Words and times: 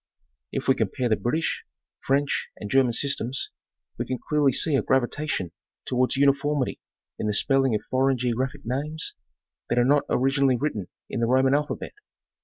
If 0.51 0.67
we 0.67 0.73
compare 0.73 1.09
the 1.09 1.15
British, 1.15 1.63
French 1.99 2.49
and 2.57 2.71
German 2.71 2.93
systems, 2.93 3.51
we 3.99 4.05
can 4.07 4.17
clearly 4.17 4.51
see 4.51 4.73
a 4.75 4.81
gravitation 4.81 5.51
towards 5.85 6.17
uniformity 6.17 6.79
in 7.19 7.27
the 7.27 7.35
spelling 7.35 7.75
of 7.75 7.83
foreign 7.91 8.17
geographic 8.17 8.61
names 8.65 9.13
that 9.69 9.77
are 9.77 9.85
not 9.85 10.05
originally 10.09 10.57
written 10.57 10.87
in 11.07 11.19
the 11.19 11.27
Roman 11.27 11.53
alphabet. 11.53 11.93